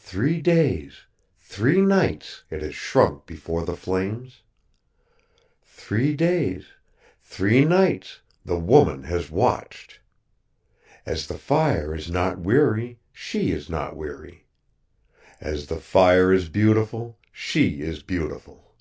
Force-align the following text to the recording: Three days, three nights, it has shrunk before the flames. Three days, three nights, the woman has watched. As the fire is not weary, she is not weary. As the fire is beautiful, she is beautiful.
Three 0.00 0.40
days, 0.40 1.00
three 1.36 1.82
nights, 1.82 2.42
it 2.48 2.62
has 2.62 2.74
shrunk 2.74 3.26
before 3.26 3.66
the 3.66 3.76
flames. 3.76 4.40
Three 5.62 6.16
days, 6.16 6.68
three 7.20 7.66
nights, 7.66 8.20
the 8.46 8.58
woman 8.58 9.02
has 9.02 9.30
watched. 9.30 10.00
As 11.04 11.26
the 11.26 11.36
fire 11.36 11.94
is 11.94 12.10
not 12.10 12.38
weary, 12.38 12.98
she 13.12 13.50
is 13.52 13.68
not 13.68 13.94
weary. 13.94 14.46
As 15.38 15.66
the 15.66 15.76
fire 15.80 16.32
is 16.32 16.48
beautiful, 16.48 17.18
she 17.30 17.82
is 17.82 18.02
beautiful. 18.02 18.72